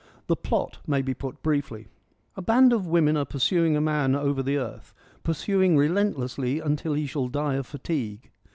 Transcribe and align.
The 0.25 0.35
plot 0.35 0.79
may 0.87 1.03
be 1.03 1.13
put 1.13 1.43
briefly: 1.43 1.87
A 2.35 2.41
band 2.41 2.73
of 2.73 2.87
women 2.87 3.15
&& 3.23 3.27
pursuing 3.29 3.77
a 3.77 3.79
man 3.81 4.15
over 4.15 4.41
the 4.41 4.57
earth; 4.57 4.95
pursuing 5.21 5.77
relentlessly 5.77 6.59
until 6.59 6.95
he 6.95 7.05
shall 7.05 7.27
die 7.27 7.53
of 7.53 7.67
fatigue. 7.67 8.31